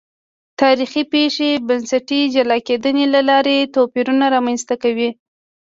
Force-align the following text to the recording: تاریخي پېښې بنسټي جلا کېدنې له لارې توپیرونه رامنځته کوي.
تاریخي 0.61 1.03
پېښې 1.13 1.51
بنسټي 1.67 2.21
جلا 2.35 2.57
کېدنې 2.67 3.05
له 3.13 3.21
لارې 3.29 3.57
توپیرونه 3.75 4.25
رامنځته 4.35 4.75
کوي. 4.83 5.09